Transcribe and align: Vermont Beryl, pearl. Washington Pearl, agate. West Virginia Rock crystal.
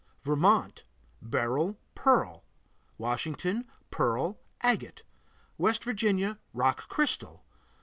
Vermont 0.23 0.83
Beryl, 1.21 1.77
pearl. 1.93 2.43
Washington 2.97 3.67
Pearl, 3.91 4.39
agate. 4.61 5.03
West 5.59 5.83
Virginia 5.83 6.39
Rock 6.55 6.89
crystal. 6.89 7.45